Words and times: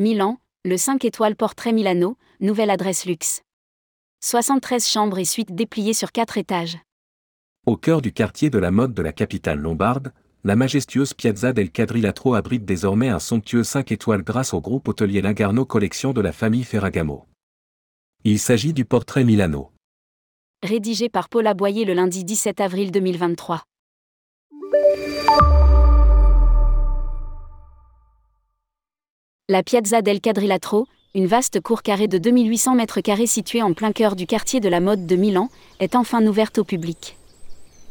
Milan, 0.00 0.38
le 0.64 0.78
5 0.78 1.04
étoiles 1.04 1.36
Portrait 1.36 1.72
Milano, 1.72 2.16
nouvelle 2.40 2.70
adresse 2.70 3.04
luxe. 3.04 3.42
73 4.22 4.88
chambres 4.88 5.18
et 5.18 5.26
suites 5.26 5.54
dépliées 5.54 5.92
sur 5.92 6.10
4 6.10 6.38
étages. 6.38 6.78
Au 7.66 7.76
cœur 7.76 8.00
du 8.00 8.10
quartier 8.10 8.48
de 8.48 8.56
la 8.56 8.70
mode 8.70 8.94
de 8.94 9.02
la 9.02 9.12
capitale 9.12 9.58
lombarde, 9.58 10.14
la 10.42 10.56
majestueuse 10.56 11.12
Piazza 11.12 11.52
del 11.52 11.70
Quadrilatro 11.70 12.32
abrite 12.32 12.64
désormais 12.64 13.10
un 13.10 13.18
somptueux 13.18 13.62
5 13.62 13.92
étoiles 13.92 14.22
grâce 14.22 14.54
au 14.54 14.62
groupe 14.62 14.88
hôtelier 14.88 15.20
Langarno 15.20 15.66
collection 15.66 16.14
de 16.14 16.22
la 16.22 16.32
famille 16.32 16.64
Ferragamo. 16.64 17.26
Il 18.24 18.38
s'agit 18.38 18.72
du 18.72 18.86
portrait 18.86 19.24
Milano. 19.24 19.70
Rédigé 20.62 21.10
par 21.10 21.28
Paula 21.28 21.52
Boyer 21.52 21.84
le 21.84 21.92
lundi 21.92 22.24
17 22.24 22.62
avril 22.62 22.90
2023. 22.90 23.64
La 29.50 29.64
Piazza 29.64 30.00
del 30.00 30.20
Quadrilatro, 30.20 30.86
une 31.12 31.26
vaste 31.26 31.60
cour 31.60 31.82
carrée 31.82 32.06
de 32.06 32.18
2800 32.18 32.76
mètres 32.76 33.00
carrés 33.00 33.26
située 33.26 33.62
en 33.62 33.72
plein 33.72 33.90
cœur 33.90 34.14
du 34.14 34.24
quartier 34.24 34.60
de 34.60 34.68
la 34.68 34.78
mode 34.78 35.06
de 35.06 35.16
Milan, 35.16 35.48
est 35.80 35.96
enfin 35.96 36.24
ouverte 36.24 36.58
au 36.58 36.62
public. 36.62 37.16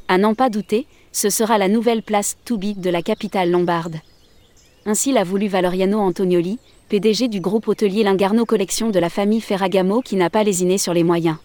À 0.08 0.18
n'en 0.18 0.36
pas 0.36 0.50
douter, 0.50 0.88
ce 1.12 1.30
sera 1.30 1.58
la 1.58 1.68
nouvelle 1.68 2.02
place 2.02 2.38
Toubi 2.46 2.76
de 2.76 2.90
la 2.90 3.02
capitale 3.02 3.52
lombarde. 3.52 3.98
Ainsi 4.86 5.12
l'a 5.12 5.26
voulu 5.26 5.50
Valeriano 5.50 6.00
Antonioli, 6.00 6.60
PDG 6.88 7.28
du 7.28 7.42
groupe 7.42 7.68
hôtelier 7.68 8.04
Lingarno 8.04 8.46
Collection 8.46 8.90
de 8.90 9.00
la 9.00 9.10
famille 9.10 9.42
Ferragamo 9.42 10.00
qui 10.00 10.16
n'a 10.16 10.30
pas 10.30 10.46
lésiné 10.46 10.78
sur 10.78 10.94
les 10.94 11.04
moyens. 11.04 11.36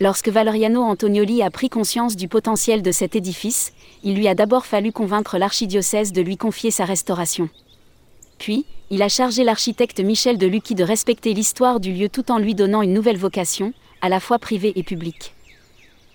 Lorsque 0.00 0.28
Valeriano 0.28 0.82
Antonioli 0.82 1.40
a 1.44 1.52
pris 1.52 1.68
conscience 1.68 2.16
du 2.16 2.26
potentiel 2.26 2.82
de 2.82 2.90
cet 2.90 3.14
édifice, 3.14 3.74
il 4.02 4.16
lui 4.16 4.26
a 4.26 4.34
d'abord 4.34 4.66
fallu 4.66 4.90
convaincre 4.90 5.38
l'archidiocèse 5.38 6.10
de 6.10 6.20
lui 6.20 6.36
confier 6.36 6.72
sa 6.72 6.84
restauration. 6.84 7.48
Puis, 8.40 8.64
il 8.88 9.02
a 9.02 9.08
chargé 9.10 9.44
l'architecte 9.44 10.00
Michel 10.00 10.38
de 10.38 10.46
Lucchi 10.46 10.74
de 10.74 10.82
respecter 10.82 11.34
l'histoire 11.34 11.78
du 11.78 11.92
lieu 11.92 12.08
tout 12.08 12.32
en 12.32 12.38
lui 12.38 12.54
donnant 12.54 12.80
une 12.80 12.94
nouvelle 12.94 13.18
vocation, 13.18 13.74
à 14.00 14.08
la 14.08 14.18
fois 14.18 14.38
privée 14.38 14.72
et 14.76 14.82
publique. 14.82 15.34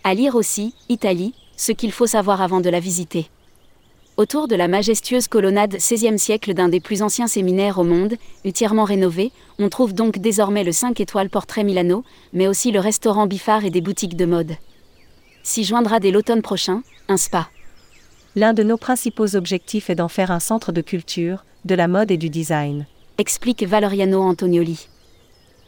À 0.03 0.15
lire 0.15 0.35
aussi, 0.35 0.73
Italie, 0.89 1.35
ce 1.55 1.71
qu'il 1.71 1.91
faut 1.91 2.07
savoir 2.07 2.41
avant 2.41 2.61
de 2.61 2.69
la 2.69 2.79
visiter. 2.79 3.27
Autour 4.17 4.47
de 4.47 4.55
la 4.55 4.67
majestueuse 4.67 5.27
colonnade 5.27 5.75
XVIe 5.75 6.17
siècle 6.17 6.55
d'un 6.55 6.67
des 6.67 6.79
plus 6.79 7.03
anciens 7.03 7.27
séminaires 7.27 7.77
au 7.77 7.83
monde, 7.83 8.15
entièrement 8.43 8.85
rénové, 8.85 9.31
on 9.59 9.69
trouve 9.69 9.93
donc 9.93 10.17
désormais 10.17 10.63
le 10.63 10.71
5 10.71 10.99
étoiles 10.99 11.29
Portrait 11.29 11.63
Milano, 11.63 12.03
mais 12.33 12.47
aussi 12.47 12.71
le 12.71 12.79
restaurant 12.79 13.27
Bifard 13.27 13.65
et 13.65 13.69
des 13.69 13.81
boutiques 13.81 14.17
de 14.17 14.25
mode. 14.25 14.55
S'y 15.43 15.63
joindra 15.63 15.99
dès 15.99 16.09
l'automne 16.09 16.41
prochain, 16.41 16.81
un 17.07 17.17
spa. 17.17 17.49
L'un 18.35 18.53
de 18.53 18.63
nos 18.63 18.77
principaux 18.77 19.35
objectifs 19.35 19.91
est 19.91 19.95
d'en 19.95 20.07
faire 20.07 20.31
un 20.31 20.39
centre 20.39 20.71
de 20.71 20.81
culture, 20.81 21.45
de 21.65 21.75
la 21.75 21.87
mode 21.87 22.11
et 22.11 22.17
du 22.17 22.29
design. 22.29 22.85
Explique 23.17 23.63
Valeriano 23.63 24.21
Antonioli. 24.21 24.87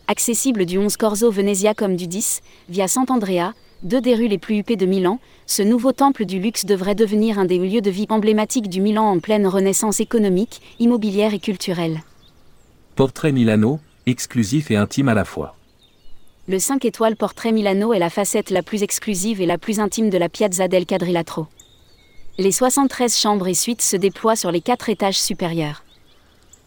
Accessible 0.08 0.66
du 0.66 0.78
11 0.78 0.96
Corso 0.96 1.32
Venezia 1.32 1.74
comme 1.74 1.96
du 1.96 2.08
10, 2.08 2.42
via 2.70 2.88
Sant'Andrea, 2.88 3.54
deux 3.84 4.00
des 4.00 4.14
rues 4.14 4.28
les 4.28 4.38
plus 4.38 4.58
huppées 4.58 4.76
de 4.76 4.86
Milan, 4.86 5.20
ce 5.48 5.64
nouveau 5.64 5.92
temple 5.92 6.26
du 6.26 6.40
luxe 6.40 6.66
devrait 6.66 6.96
devenir 6.96 7.40
un 7.40 7.46
des 7.46 7.58
lieux 7.58 7.82
de 7.82 7.90
vie 7.90 8.06
emblématiques 8.10 8.70
du 8.70 8.80
Milan 8.80 9.06
en 9.06 9.20
pleine 9.20 9.48
renaissance 9.48 10.00
économique, 10.00 10.62
immobilière 10.80 11.34
et 11.34 11.40
culturelle. 11.40 12.02
Portrait 12.96 13.32
Milano, 13.32 13.80
exclusif 14.06 14.70
et 14.70 14.76
intime 14.76 15.10
à 15.10 15.14
la 15.16 15.26
fois. 15.26 15.56
Le 16.48 16.60
5 16.60 16.86
étoiles 16.86 17.16
Portrait 17.16 17.52
Milano 17.52 17.92
est 17.92 18.00
la 18.00 18.10
facette 18.10 18.52
la 18.52 18.62
plus 18.62 18.84
exclusive 18.84 19.42
et 19.42 19.46
la 19.48 19.58
plus 19.58 19.80
intime 19.80 20.10
de 20.10 20.18
la 20.18 20.30
Piazza 20.30 20.68
del 20.68 20.86
Quadrilatro. 20.86 21.48
Les 22.38 22.52
73 22.52 23.18
chambres 23.18 23.48
et 23.48 23.56
suites 23.56 23.82
se 23.82 23.98
déploient 23.98 24.36
sur 24.36 24.52
les 24.52 24.62
quatre 24.62 24.90
étages 24.90 25.20
supérieurs. 25.20 25.84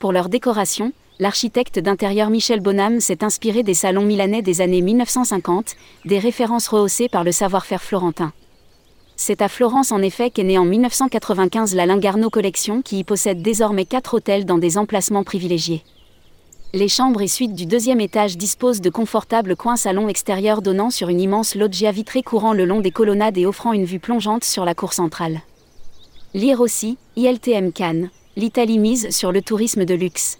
Pour 0.00 0.12
leur 0.12 0.30
décoration, 0.30 0.92
l'architecte 1.18 1.78
d'intérieur 1.78 2.30
Michel 2.30 2.60
Bonham 2.60 3.00
s'est 3.00 3.22
inspiré 3.22 3.62
des 3.62 3.74
salons 3.74 4.06
milanais 4.06 4.40
des 4.40 4.62
années 4.62 4.80
1950, 4.80 5.76
des 6.06 6.18
références 6.18 6.68
rehaussées 6.68 7.10
par 7.10 7.22
le 7.22 7.32
savoir-faire 7.32 7.82
florentin. 7.82 8.32
C'est 9.16 9.42
à 9.42 9.48
Florence 9.48 9.92
en 9.92 10.00
effet 10.00 10.30
qu'est 10.30 10.42
née 10.42 10.56
en 10.56 10.64
1995 10.64 11.74
la 11.74 11.84
Lingarno 11.84 12.30
Collection 12.30 12.80
qui 12.80 13.00
y 13.00 13.04
possède 13.04 13.42
désormais 13.42 13.84
quatre 13.84 14.14
hôtels 14.14 14.46
dans 14.46 14.56
des 14.56 14.78
emplacements 14.78 15.22
privilégiés. 15.22 15.84
Les 16.72 16.88
chambres 16.88 17.20
et 17.20 17.28
suites 17.28 17.54
du 17.54 17.66
deuxième 17.66 18.00
étage 18.00 18.38
disposent 18.38 18.80
de 18.80 18.88
confortables 18.88 19.54
coins 19.54 19.76
salons 19.76 20.08
extérieurs 20.08 20.62
donnant 20.62 20.88
sur 20.88 21.10
une 21.10 21.20
immense 21.20 21.54
loggia 21.54 21.92
vitrée 21.92 22.22
courant 22.22 22.54
le 22.54 22.64
long 22.64 22.80
des 22.80 22.90
colonnades 22.90 23.36
et 23.36 23.44
offrant 23.44 23.74
une 23.74 23.84
vue 23.84 24.00
plongeante 24.00 24.44
sur 24.44 24.64
la 24.64 24.74
cour 24.74 24.94
centrale. 24.94 25.42
Lire 26.32 26.62
aussi, 26.62 26.96
ILTM 27.16 27.72
Cannes, 27.72 28.08
l'Italie 28.36 28.78
mise 28.78 29.10
sur 29.10 29.32
le 29.32 29.42
tourisme 29.42 29.84
de 29.84 29.94
luxe. 29.94 30.38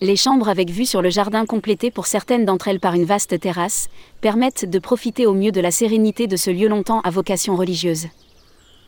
Les 0.00 0.14
chambres 0.14 0.48
avec 0.48 0.70
vue 0.70 0.84
sur 0.84 1.02
le 1.02 1.10
jardin 1.10 1.46
complétées 1.46 1.90
pour 1.90 2.06
certaines 2.06 2.44
d'entre 2.44 2.68
elles 2.68 2.80
par 2.80 2.94
une 2.94 3.04
vaste 3.04 3.40
terrasse, 3.40 3.88
permettent 4.20 4.68
de 4.68 4.78
profiter 4.78 5.26
au 5.26 5.32
mieux 5.32 5.50
de 5.50 5.60
la 5.60 5.70
sérénité 5.70 6.26
de 6.26 6.36
ce 6.36 6.50
lieu 6.50 6.68
longtemps 6.68 7.00
à 7.00 7.10
vocation 7.10 7.56
religieuse. 7.56 8.08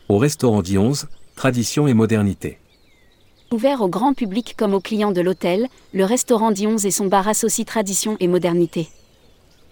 Au 0.07 0.17
restaurant 0.17 0.61
Dionze, 0.61 1.07
tradition 1.35 1.87
et 1.87 1.93
modernité. 1.93 2.59
Ouvert 3.51 3.81
au 3.81 3.89
grand 3.89 4.13
public 4.13 4.53
comme 4.55 4.73
aux 4.73 4.79
clients 4.79 5.11
de 5.11 5.21
l'hôtel, 5.21 5.67
le 5.93 6.05
restaurant 6.05 6.51
Dionze 6.51 6.85
et 6.85 6.91
son 6.91 7.07
bar 7.07 7.27
associent 7.27 7.65
tradition 7.65 8.15
et 8.19 8.27
modernité. 8.27 8.87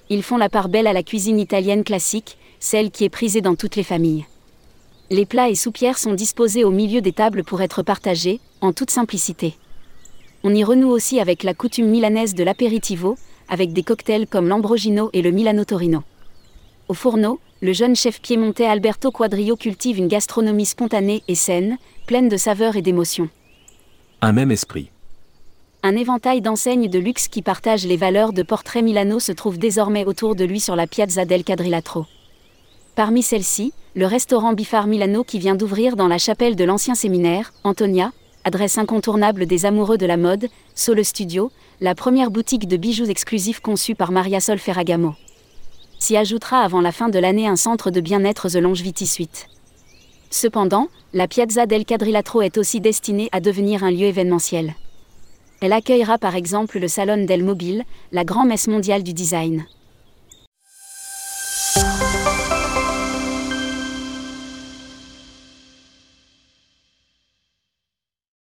Ils 0.09 0.23
font 0.23 0.37
la 0.37 0.49
part 0.49 0.69
belle 0.69 0.87
à 0.87 0.93
la 0.93 1.03
cuisine 1.03 1.39
italienne 1.39 1.83
classique, 1.83 2.37
celle 2.59 2.89
qui 2.89 3.05
est 3.05 3.09
prisée 3.09 3.41
dans 3.41 3.55
toutes 3.55 3.75
les 3.75 3.83
familles. 3.83 4.25
Les 5.11 5.25
plats 5.25 5.49
et 5.49 5.55
soupières 5.55 5.97
sont 5.97 6.13
disposés 6.13 6.63
au 6.63 6.69
milieu 6.69 7.01
des 7.01 7.13
tables 7.13 7.43
pour 7.43 7.63
être 7.63 7.81
partagés, 7.81 8.39
en 8.61 8.73
toute 8.73 8.91
simplicité. 8.91 9.55
On 10.43 10.53
y 10.53 10.63
renoue 10.63 10.89
aussi 10.89 11.19
avec 11.19 11.41
la 11.41 11.55
coutume 11.55 11.87
milanaise 11.87 12.35
de 12.35 12.43
l'apéritivo, 12.43 13.17
avec 13.47 13.73
des 13.73 13.81
cocktails 13.81 14.27
comme 14.27 14.47
l'Ambrogino 14.47 15.09
et 15.13 15.23
le 15.23 15.31
Milano 15.31 15.65
Torino. 15.65 16.03
Au 16.87 16.93
fourneau, 16.93 17.39
le 17.61 17.73
jeune 17.73 17.95
chef 17.95 18.21
piémontais 18.21 18.65
Alberto 18.65 19.09
Quadrio 19.09 19.55
cultive 19.55 19.97
une 19.97 20.07
gastronomie 20.07 20.67
spontanée 20.67 21.23
et 21.27 21.35
saine, 21.35 21.77
pleine 22.05 22.29
de 22.29 22.37
saveurs 22.37 22.75
et 22.75 22.83
d'émotions. 22.83 23.29
Un 24.21 24.31
même 24.31 24.51
esprit. 24.51 24.91
Un 25.81 25.95
éventail 25.95 26.41
d'enseignes 26.41 26.87
de 26.87 26.99
luxe 26.99 27.27
qui 27.27 27.41
partagent 27.41 27.87
les 27.87 27.97
valeurs 27.97 28.31
de 28.31 28.43
Portrait 28.43 28.83
Milano 28.83 29.19
se 29.19 29.31
trouve 29.31 29.57
désormais 29.57 30.05
autour 30.05 30.35
de 30.35 30.45
lui 30.45 30.59
sur 30.59 30.75
la 30.75 30.87
Piazza 30.87 31.25
del 31.25 31.43
Quadrilatro. 31.43 32.05
Parmi 32.95 33.23
celles-ci, 33.23 33.73
le 33.95 34.05
restaurant 34.05 34.53
Bifar 34.53 34.87
Milano 34.87 35.23
qui 35.23 35.39
vient 35.39 35.55
d'ouvrir 35.55 35.95
dans 35.95 36.07
la 36.07 36.19
chapelle 36.19 36.55
de 36.55 36.63
l'ancien 36.63 36.93
séminaire, 36.93 37.53
Antonia, 37.63 38.11
adresse 38.43 38.77
incontournable 38.77 39.45
des 39.47 39.65
amoureux 39.65 39.97
de 39.97 40.05
la 40.05 40.17
mode, 40.17 40.47
Sole 40.75 41.03
Studio, 41.03 41.51
la 41.81 41.95
première 41.95 42.29
boutique 42.29 42.67
de 42.67 42.77
bijoux 42.77 43.09
exclusifs 43.09 43.59
conçue 43.59 43.95
par 43.95 44.11
Maria 44.11 44.39
Sol 44.39 44.59
Ferragamo. 44.59 45.15
S'y 45.97 46.15
ajoutera 46.15 46.61
avant 46.61 46.81
la 46.81 46.91
fin 46.91 47.09
de 47.09 47.19
l'année 47.19 47.47
un 47.47 47.55
centre 47.55 47.89
de 47.89 47.99
bien-être 47.99 48.49
The 48.49 48.55
Longevity 48.55 49.07
Suite. 49.07 49.47
Cependant, 50.29 50.87
la 51.13 51.27
Piazza 51.27 51.65
del 51.65 51.85
Quadrilatro 51.85 52.41
est 52.41 52.57
aussi 52.57 52.79
destinée 52.79 53.29
à 53.31 53.39
devenir 53.39 53.83
un 53.83 53.91
lieu 53.91 54.05
événementiel. 54.05 54.75
Elle 55.61 55.73
accueillera 55.73 56.17
par 56.19 56.35
exemple 56.35 56.79
le 56.79 56.87
Salon 56.87 57.25
del 57.25 57.43
Mobile, 57.43 57.83
la 58.11 58.23
grand-messe 58.23 58.67
mondiale 58.67 59.03
du 59.03 59.13
design. 59.13 59.65